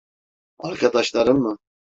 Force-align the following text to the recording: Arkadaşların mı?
Arkadaşların 0.59 1.37
mı? 1.39 1.57